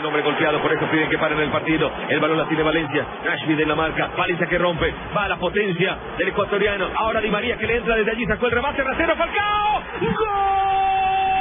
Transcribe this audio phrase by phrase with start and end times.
[0.00, 1.92] Un hombre golpeado, por eso piden que paren el partido.
[2.08, 3.04] El balón la tiene Valencia.
[3.22, 4.08] Nashville en la marca.
[4.16, 4.94] Valencia que rompe.
[5.14, 6.88] Va la potencia del ecuatoriano.
[6.96, 8.24] Ahora Di María que le entra desde allí.
[8.24, 8.82] Sacó el remate.
[8.82, 9.82] Rasero Falcao.
[10.00, 11.39] del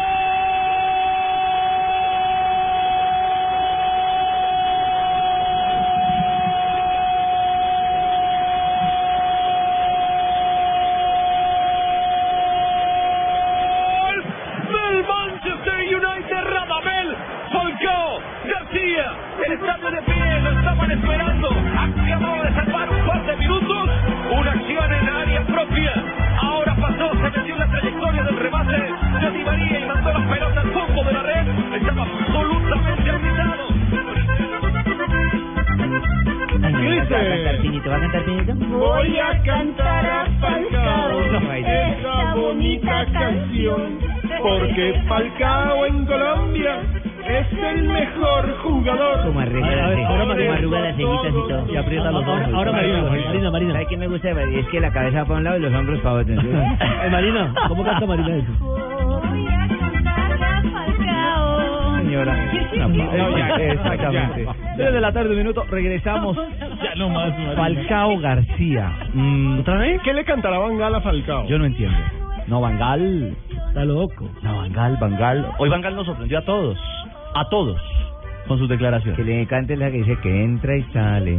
[45.07, 46.77] Falcao en Colombia
[47.27, 49.25] es el mejor jugador.
[49.25, 51.73] Como arregla, ahora como arruga las cejitas y todo.
[51.73, 52.53] Y aprieta los Ahora- ojos.
[52.55, 53.73] Ahora Marina, Marina, Marina.
[53.73, 54.29] ¿Sabe qué me gusta?
[54.31, 56.33] Es que la cabeza va para un lado y los hombros para otro.
[57.05, 58.51] Eh, Marina, ¿cómo canta Marina eso?
[58.59, 61.95] Voy a cantar a Falcao.
[61.97, 62.35] Señora.
[63.57, 64.47] Exactamente.
[64.77, 66.37] Tres de la tarde, un minuto, regresamos.
[66.83, 67.31] Ya no más.
[67.55, 68.91] Falcao García.
[69.13, 70.01] Mm, ¿Otra vez?
[70.03, 71.45] ¿Qué le cantará Bangal a Falcao?
[71.47, 71.97] Yo no entiendo.
[72.47, 73.35] No, Bangal.
[73.69, 74.29] Está loco.
[74.43, 75.47] No, Bangal, Bangal.
[75.57, 76.77] Hoy Bangal nos sorprendió a todos.
[77.35, 77.79] A todos.
[78.47, 79.15] Con sus declaraciones.
[79.15, 81.37] Que le encante la que dice que entra y sale.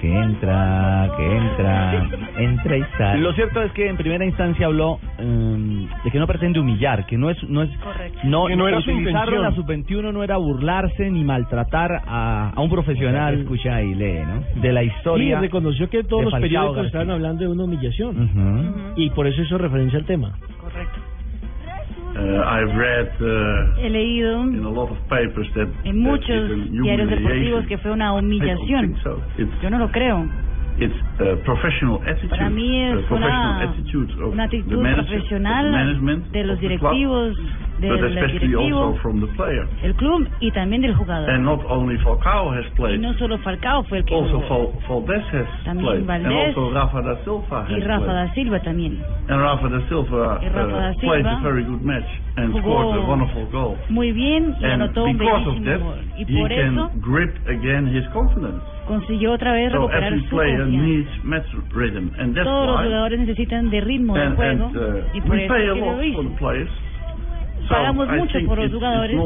[0.00, 2.06] Que entra, que entra,
[2.38, 3.20] entra y sale.
[3.20, 7.16] Lo cierto es que en primera instancia habló em, de que no pretende humillar, que
[7.18, 7.70] no es no es
[8.24, 9.42] no, Que no era su utilizar intención.
[9.42, 14.60] la sub-21 no era burlarse ni maltratar a, a un profesional Escucha y lee, ¿no?
[14.60, 15.40] de la Sí, historia.
[15.40, 18.92] reconoció que todos los periódicos estaban hablando de una humillación.
[18.96, 20.32] Y por eso hizo referencia al tema.
[22.22, 27.10] Uh, I've read uh, He leído in a lot of papers that en muchos diarios
[27.10, 28.96] deportivos que fue una humillación.
[29.02, 29.20] so.
[29.60, 30.28] Yo no lo creo.
[30.78, 35.70] it's a professional attitude, Para mí es professional una, attitude of una the actitud profesional
[35.70, 37.36] management de los of the club, directivos,
[37.88, 39.66] del especially also directivo, from the player.
[39.82, 41.28] el club y también del jugador.
[41.30, 44.72] And not only Falcao has Y played, no solo Falcao fue el que also jugó,
[45.12, 48.16] has También played, and also Rafa da Silva y has Rafa played.
[48.16, 49.02] da Silva también.
[49.28, 52.54] And Rafa da Silva, Y Rafa da uh, played Silva a very good match and
[52.58, 53.76] scored a wonderful goal.
[53.90, 56.04] Muy bien y And anotó un because of bellísimo that, gol.
[56.18, 58.62] Y he por can eso grip again his confidence.
[58.86, 60.64] consiguió otra vez So recuperar su confianza.
[60.66, 65.04] needs match rhythm, and that's Todos los jugadores necesitan de ritmo de juego and, uh,
[65.14, 65.74] y por eso
[67.72, 69.16] Pagamos mucho por los jugadores.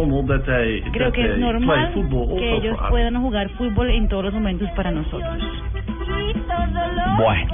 [0.92, 1.92] Creo que es normal
[2.38, 5.38] que ellos puedan jugar fútbol en todos los momentos para nosotros.
[7.18, 7.52] Bueno.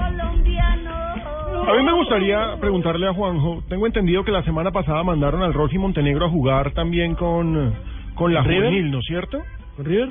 [1.65, 5.55] A mí me gustaría preguntarle a Juanjo, tengo entendido que la semana pasada mandaron al
[5.55, 7.73] Rocky Montenegro a jugar también con,
[8.15, 8.65] con la ¿River?
[8.71, 9.43] juvenil, ¿no es cierto?
[9.77, 10.11] ¿Con River?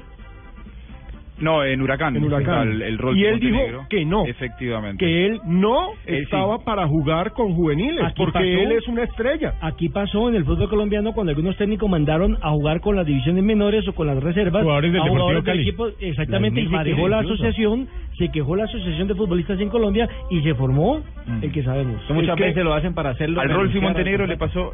[1.41, 2.16] No, en Huracán.
[2.16, 2.69] En Huracán.
[2.72, 5.03] El, el rol y él dijo que no, Efectivamente.
[5.03, 6.13] que él no sí.
[6.16, 8.46] estaba para jugar con juveniles, Aquí porque pasó.
[8.46, 9.53] él es una estrella.
[9.62, 13.44] Aquí pasó en el fútbol colombiano cuando algunos técnicos mandaron a jugar con las divisiones
[13.44, 15.68] menores o con las reservas Jugadores del a Deportivo jugadores del Cali.
[15.68, 17.34] equipo, exactamente, y se quejó la incluso.
[17.44, 17.88] asociación,
[18.18, 21.02] se quejó la asociación de futbolistas en Colombia y se formó
[21.41, 22.02] el que sabemos.
[22.09, 23.41] Muchas Es que- veces lo hacen para hacerlo.
[23.41, 24.72] Al Rolfi Montenegro le pasó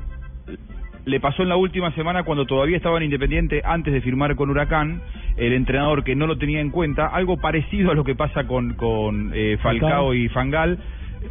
[1.07, 4.50] le pasó en la última semana cuando todavía estaba en Independiente antes de firmar con
[4.50, 5.01] Huracán,
[5.38, 8.73] el entrenador que no lo tenía en cuenta, algo parecido a lo que pasa con,
[8.73, 10.13] con eh, Falcao Falcao.
[10.13, 10.78] y Fangal,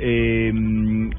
[0.00, 0.52] eh,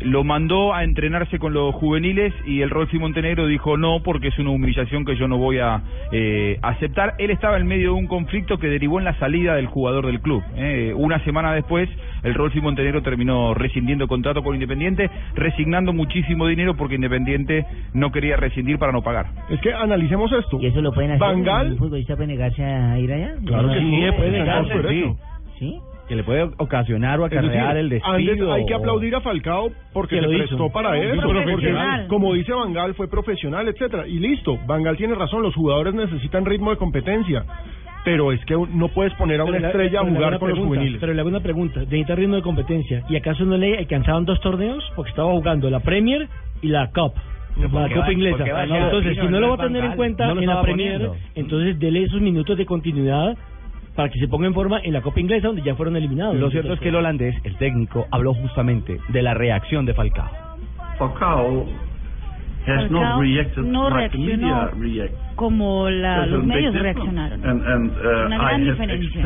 [0.01, 4.39] lo mandó a entrenarse con los juveniles y el Rolfi Montenegro dijo no porque es
[4.39, 7.15] una humillación que yo no voy a eh, aceptar.
[7.19, 10.21] Él estaba en medio de un conflicto que derivó en la salida del jugador del
[10.21, 10.43] club.
[10.55, 10.93] eh.
[10.95, 11.89] Una semana después,
[12.23, 18.35] el Rolfi Montenegro terminó rescindiendo contrato con Independiente, resignando muchísimo dinero porque Independiente no quería
[18.37, 19.27] rescindir para no pagar.
[19.49, 20.59] Es que analicemos esto.
[20.61, 21.21] ¿Y eso lo pueden hacer?
[21.21, 23.35] Bangal- ¿Un futbolista puede negarse a ir allá?
[23.45, 24.73] Claro que sí, puede negarse,
[25.59, 25.79] sí.
[26.07, 28.53] Que le puede ocasionar o decir, acarrear el antes despido.
[28.53, 30.47] hay que aplaudir a Falcao porque Que se lo hizo.
[30.47, 34.57] prestó para eso, porque como dice Bangal fue profesional, etcétera, y listo.
[34.65, 37.43] Bangal tiene razón, los jugadores necesitan ritmo de competencia,
[38.05, 40.97] pero es que no puedes poner a una estrella a jugar con los juveniles.
[41.01, 43.03] Pero le hago una pregunta, necesita ritmo de competencia.
[43.09, 44.83] ¿Y acaso no le alcanzaban dos torneos?
[44.95, 46.29] Porque estaba jugando la Premier
[46.61, 47.13] y la Cup.
[47.59, 48.45] La ¿Por qué Copa Inglesa.
[48.63, 51.17] entonces, si No, lo va a tener en cuenta No en la Premier, poniendo.
[51.35, 53.35] entonces dele esos minutos de continuidad
[53.97, 56.35] para que se ponga en forma en la Copa Inglesa donde ya fueron eliminados.
[56.35, 60.29] Lo cierto es que el holandés, el técnico, habló justamente de la reacción de Falcao.
[60.99, 61.65] Falcao
[62.67, 65.15] has Falcao not reacted no like the media reaccionó react.
[65.35, 67.43] como la, los medios reaccionaron.
[67.43, 69.21] And, and uh, Una gran diferencia.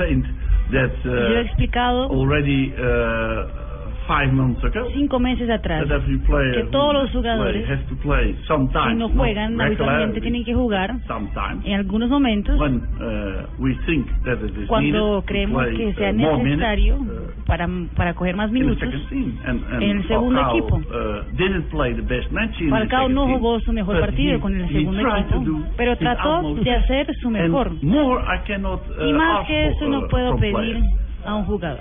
[0.71, 3.70] Yo he uh, explicado already uh,
[4.07, 4.87] five months ago.
[4.93, 8.87] cinco meses atrás That every player que todos los jugadores play has to play sometimes,
[8.89, 11.65] que no juegan habitualmente tienen que jugar sometimes.
[11.65, 16.11] en algunos momentos When uh, we think that it is cuando creemos play, que sea
[16.11, 18.81] uh, more minutes, necesario uh, para, para coger más minutos.
[18.83, 20.75] And, and en el segundo Falcao, equipo.
[20.77, 24.59] uh, didn't play the best match in Falcao no jugó su mejor partido he- con
[24.59, 27.71] el segundo equipo, pero trató de hacer su mejor.
[27.83, 30.85] More I cannot, uh, Y más que eso no puedo pedir players.
[31.25, 31.79] a un jugador.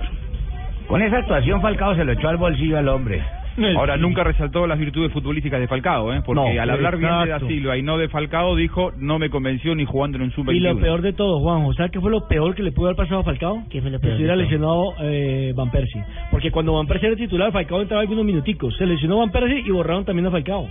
[0.91, 3.23] Con esa actuación Falcao se lo echó al bolsillo al hombre.
[3.77, 6.21] Ahora, nunca resaltó las virtudes futbolísticas de Falcao, ¿eh?
[6.27, 7.47] porque No, al hablar bien de.
[7.47, 10.59] Silva y no de Falcao, dijo, no me convenció ni jugando en un sub Y
[10.59, 13.21] lo peor de todo, Juanjo, ¿sabes qué fue lo peor que le pudo haber pasado
[13.21, 13.63] a Falcao?
[13.71, 14.37] Que estuviera todo?
[14.37, 16.05] lesionado eh, Van Persie.
[16.29, 18.77] Porque cuando Van Persie era titular, Falcao entraba algunos minuticos.
[18.77, 20.69] Se lesionó Van Persie y borraron también a Falcao.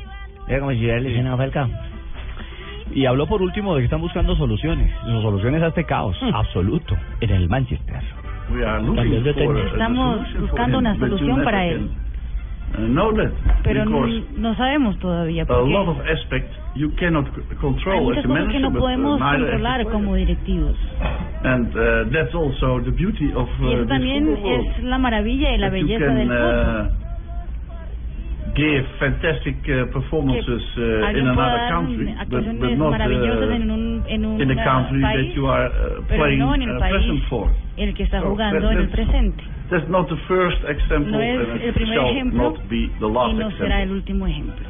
[0.50, 1.69] Era como si hubiera lesionado a Falcao.
[2.94, 4.92] Y habló por último de que están buscando soluciones,
[5.22, 8.19] soluciones a este caos absoluto en el Manchester.
[8.51, 11.66] We are Cambios looking de for a- a Estamos solution for buscando una solución para
[11.68, 11.90] él.
[12.78, 12.81] uh,
[13.63, 17.56] Pero because n- no sabemos todavía a porque lot of aspects you cannot c- hay
[17.57, 20.78] control muchas cosas que no uh, podemos controlar como directivos.
[21.44, 25.69] And uh, that's also the beauty of Y eso también es la maravilla y la
[25.69, 26.92] belleza can, del fútbol.
[28.59, 33.71] Give fantastic uh, performances uh, in another country, but, actuaciones but not maravillosas uh, en
[33.71, 36.61] un, en un in the uh, country país, that you are uh, playing no en
[36.63, 37.50] el uh, present for.
[37.77, 39.44] el que está So jugando that- en el that's- presente.
[39.69, 43.06] That's not the first example, No es and el primer shall ejemplo not be the
[43.07, 43.57] y last no example.
[43.59, 44.67] será el último ejemplo.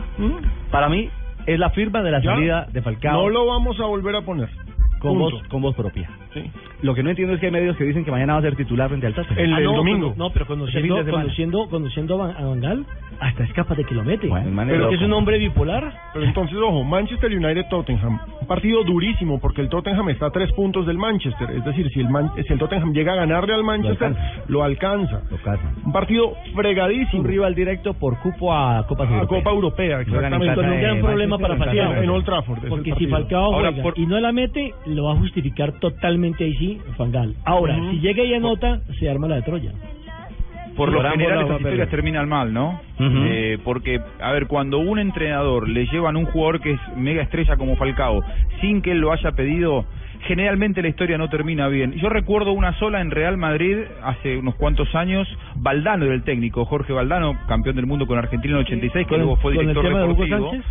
[0.72, 1.10] Para mí
[1.48, 2.34] es la firma de la Ya.
[2.36, 4.50] salida de Falcao No lo vamos a volver a poner.
[5.00, 6.10] con, voz, con voz propia.
[6.34, 6.52] Sí.
[6.82, 8.56] Lo que no entiendo es que hay medios que dicen que mañana va a ser
[8.56, 9.38] titular frente al Tottenham.
[9.44, 10.08] El, Ah, el no, domingo.
[10.08, 12.86] cuando- no, pero conociendo, de conociendo, conociendo a Van, a Van Gaal,
[13.20, 14.28] hasta escapa de que lo mete.
[14.28, 15.94] Bueno, el man es pero que es un hombre bipolar.
[16.14, 18.20] Pero entonces, ojo, Manchester United-Tottenham.
[18.42, 21.50] Un partido durísimo porque el Tottenham está a tres puntos del Manchester.
[21.52, 24.16] Es decir, si el, Man- si el Tottenham llega a ganarle al Manchester,
[24.48, 25.22] lo alcanza.
[25.30, 25.76] Lo casan.
[25.86, 27.22] Un partido fregadísimo.
[27.24, 30.56] Un rival directo por cupo a Copa a Copa Europea, exactamente.
[30.56, 31.94] Con un gran problema para Falcao.
[32.02, 32.58] En Old Trafford.
[32.60, 33.08] es el Porque si.
[33.08, 36.69] Falcao Ahora, juega por- y no la mete, lo va a justificar totalmente ahí sí,
[36.98, 37.36] Van Gaal.
[37.46, 39.72] Ahora, si llega y anota, se arma la de Troya.
[40.76, 42.80] Por lo general esas historias terminan mal, ¿no?
[43.00, 47.58] Eh, porque, a ver, cuando un entrenador le llevan un jugador que es mega estrella
[47.58, 48.24] como Falcao,
[48.62, 49.86] sin que él lo haya pedido,
[50.22, 51.94] generalmente la historia no termina bien.
[51.94, 56.64] Yo recuerdo una sola en Real Madrid hace unos cuantos años, Valdano era el técnico,
[56.64, 59.94] Jorge Valdano, campeón del mundo con Argentina en el 86, que luego fue director de
[59.94, 60.52] Hugo deportivo.
[60.52, 60.66] Sánchez.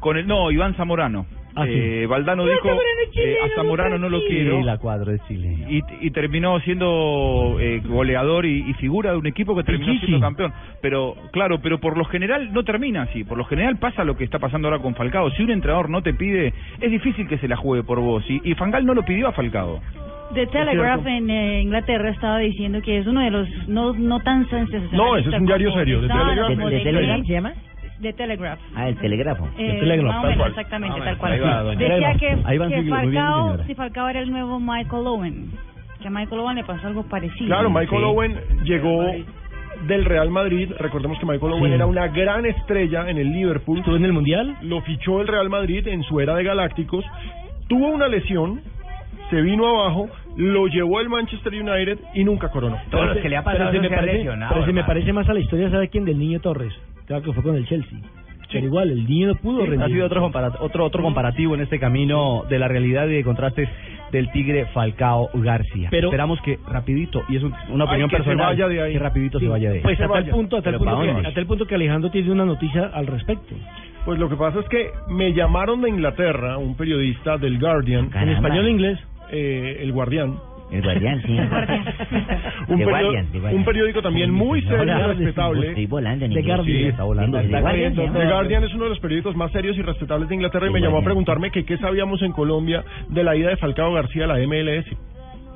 [0.00, 1.26] Con el, no, Iván Zamorano.
[1.54, 1.72] Ah, sí.
[1.74, 2.68] Eh, Valdano dijo,
[3.14, 4.58] eh, a Zamorano no lo quiero.
[4.58, 5.56] Sí, la cuadro de Chile.
[5.68, 10.06] Y, y terminó siendo eh, goleador y, y figura de un equipo que terminó Pichichi.
[10.06, 10.52] siendo campeón.
[10.80, 13.24] Pero, claro, pero por lo general no termina así.
[13.24, 15.30] Por lo general pasa lo que está pasando ahora con Falcao.
[15.32, 18.24] Si un entrenador no te pide, es difícil que se la juegue por vos.
[18.28, 19.80] Y, y Fangal no lo pidió a Falcao.
[20.34, 24.48] The Telegraph en eh, Inglaterra estaba diciendo que es uno de los no no tan
[24.48, 24.92] sensacionalistas.
[24.92, 26.48] No, ese es un diario serio, The Telegraph.
[26.56, 27.52] ¿De, de se llama?
[28.00, 28.58] The Telegraph.
[28.74, 29.46] Ah, el telégrafo.
[29.58, 30.50] Eh, Telegraph, más o tal menos, cual.
[30.50, 31.32] exactamente, Ah, tal cual.
[31.32, 31.62] ahí va.
[31.74, 33.66] Decía que, Ahí van que bien, bien, Falcao, señora.
[33.66, 35.50] si Falcao era el nuevo Michael Owen,
[36.00, 37.46] que a Michael Owen le pasó algo parecido.
[37.46, 38.06] Claro, Michael Sí.
[38.08, 39.04] Owen llegó
[39.86, 40.72] del Real Madrid.
[40.78, 41.74] Recordemos que Michael Owen Sí.
[41.74, 43.78] era una gran estrella en el Liverpool.
[43.78, 44.56] Estuvo en el Mundial.
[44.62, 47.04] Lo fichó el Real Madrid en su era de Galácticos.
[47.68, 48.60] Tuvo una lesión,
[49.30, 52.78] se vino abajo, lo llevó al Manchester United y nunca coronó.
[52.90, 54.80] Todos los que le ha pasado pero se me se parece, lesionado, pero se me
[54.80, 54.86] hermano.
[54.94, 56.04] parece más a la historia, ¿sabe quién?
[56.04, 56.72] Del niño Torres.
[57.06, 57.98] Claro que fue con el Chelsea.
[58.52, 59.84] Pero igual, el niño no pudo Sí, rendir.
[59.84, 63.22] ha sido otro, compara- otro, otro comparativo en este camino de la realidad y de
[63.22, 63.68] contrastes
[64.10, 65.86] del Tigre Falcao García.
[65.88, 68.92] Pero- Esperamos que rapidito, y es un- una opinión que se personal, vaya de ahí.
[68.94, 69.82] que rapidito Sí, se vaya de ahí.
[69.82, 72.32] Pues hasta el punto, hasta el ¿Pero punto, que, hasta el punto que Alejandro tiene
[72.32, 73.54] una noticia al respecto.
[74.04, 78.30] Pues lo que pasa es que me llamaron de Inglaterra, un periodista del Guardian, En
[78.30, 78.98] español e inglés.
[79.32, 80.36] Eh, el Guardián.
[80.70, 81.32] El guardián, sí.
[82.68, 83.54] Un, The Guardian, The Guardian.
[83.56, 85.68] un periodico también muy serio y respetable.
[85.70, 86.42] Estoy volando en The.
[86.42, 86.64] Guardian.
[86.64, 87.38] Sí, está volando.
[87.38, 88.06] The Está Guardian, The.
[88.06, 90.80] Guardian es uno de los periódicos más serios y respetables de Inglaterra y The me
[90.80, 94.28] llamó a preguntarme que qué sabíamos en Colombia de la ida de Falcao García a
[94.28, 94.86] la MLS.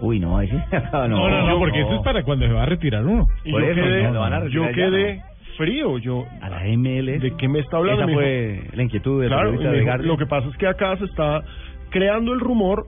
[0.01, 0.53] Uy, no, ese
[0.93, 3.27] no, No, no, no, porque eso es para cuando se va a retirar uno.
[3.45, 5.23] Y yo eso, quedé, no, van a yo retirar ya, quedé
[5.57, 5.99] frío.
[5.99, 7.21] Yo, A la MLS.
[7.23, 8.03] ¿De qué me está hablando?
[8.03, 10.09] Esa fue la inquietud Claro, y periodista me de Guardian.
[10.09, 11.43] lo que pasa es que acá se está
[11.91, 12.87] creando el rumor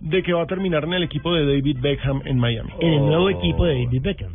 [0.00, 2.70] de que va a terminar en el equipo de David Beckham en Miami.
[2.80, 3.30] En el nuevo Oh.
[3.30, 4.32] equipo de David Beckham.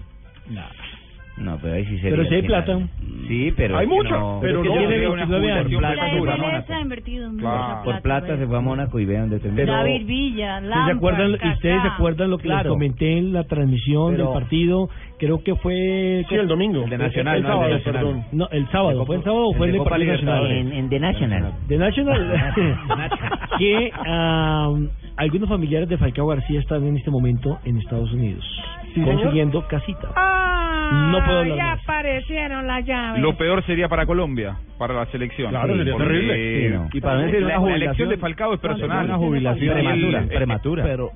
[1.38, 2.80] No, pero ahí sí sería Pero si hay plata.
[3.28, 4.40] Sí, pero Hay mucho, no.
[4.42, 4.72] pero no.
[4.72, 5.80] tiene Tiene 29 una años.
[5.80, 7.38] Plata se fue a Mónaco.
[7.40, 7.84] Claro.
[7.84, 9.72] Por plata se fue a Mónaco y ve dónde terminó.
[9.74, 13.34] David Villa, ¿Sí Lampard, se acuerdan, y ustedes se acuerdan lo que les comenté en
[13.34, 14.90] la transmisión Pero- del partido?
[15.20, 16.26] Creo que fue...
[16.28, 16.84] Sí, el domingo.
[16.84, 18.02] El de Nacional, El no, el sábado, Nacional.
[18.04, 18.24] perdón.
[18.34, 19.06] No, el sábado.
[19.06, 20.52] ¿Fue el sábado o fue el de Copa Nacional?
[20.52, 21.54] En- en The National.
[21.68, 22.54] De National.
[23.58, 24.74] que ah,
[25.16, 28.44] algunos familiares de Falcao García están en este momento en Estados Unidos.
[28.94, 29.16] Sí, señor.
[29.16, 30.10] consiguiendo casita.
[31.12, 33.22] No puedo hablar ya aparecieron las llaves.
[33.22, 35.50] Lo peor sería para Colombia, para la selección.
[35.50, 36.36] Claro, sería terrible.
[36.36, 36.90] Sí, no.
[36.94, 39.06] Y para mí sería la, una la elección jubilación- de Falcao es personal.
[39.06, 40.84] Una jubilación prematura, prematura.
[40.84, 41.12] Pero,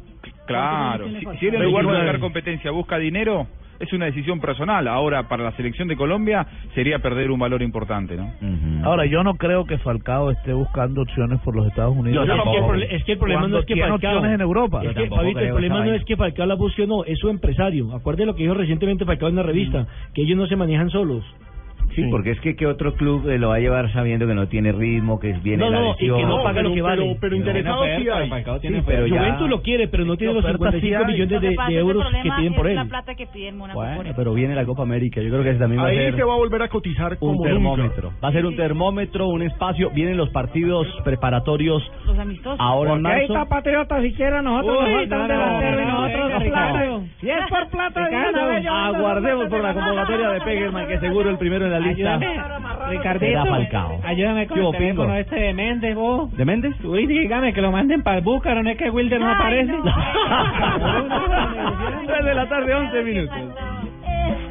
[0.45, 3.47] claro, si, si él en Pero lugar de igual- buscar competencia busca dinero,
[3.79, 4.87] es una decisión personal.
[4.87, 8.31] Ahora, para la selección de Colombia, sería perder un valor importante, ¿no?
[8.83, 12.27] Ahora, yo no creo que Falcao esté buscando opciones por los Estados Unidos.
[12.27, 12.73] Yo.
[12.89, 14.25] Es que el problema Cuando no es que Falcao.
[14.25, 14.79] en Europa.
[14.79, 17.03] Es Yo que, tampoco Fabito, el problema no es que Falcao la busque o no,
[17.03, 17.93] es su empresario.
[17.95, 21.23] Acuerde lo que dijo recientemente Falcao en la revista, que ellos no se manejan solos.
[22.03, 24.47] Sí, porque es que qué otro club eh, lo va a llevar sabiendo que no
[24.47, 26.29] tiene ritmo, que viene No, la no, y que lesión.
[26.29, 27.01] no paga lo que vale.
[27.03, 28.29] Pero, pero interesado sí hay.
[28.61, 31.11] Sí, pero ya- Juventus lo quiere, pero no tiene los ofertas sí 55 hay.
[31.13, 32.75] millones Lo de, de euros que piden por él.
[32.75, 34.13] la plata que pide el Mónaco por Bueno, él.
[34.15, 35.21] pero viene la Copa América.
[35.21, 37.17] Yo creo que ese también va a Ahí ser se va a volver a cotizar
[37.17, 37.49] como un nunca.
[37.49, 38.11] termómetro.
[38.23, 39.89] Va a ser un termómetro, un espacio.
[39.91, 42.59] Vienen los partidos preparatorios Los amistosos.
[42.59, 43.33] ahora en Porque ahí marzo.
[43.33, 46.99] está Patriota siquiera nosotros Uy, nos falta un no, no, delantero y no, nosotros plata.
[47.21, 48.07] Si es por plata,
[48.87, 52.27] Aguardemos por la convocatoria de Pegerman, que seguro el primero en la lista Ayúdame,
[52.89, 53.45] Ricardito.
[53.45, 53.99] Falcao.
[54.03, 55.13] Ayúdame con ¿Qué el teléfono Pingo?
[55.19, 56.31] este de Méndez, vos.
[56.37, 56.73] ¿De Méndez?
[56.83, 59.71] Uy, dígame que lo manden para el Búcaro, no es que Wilder no Ay, aparece.
[59.73, 59.83] no.
[62.07, 63.37] 3 de la tarde, 11 minutos.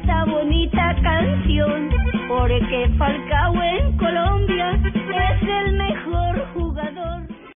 [0.03, 1.89] esta bonita canción,
[2.27, 6.46] porque Falcao en Colombia es el mejor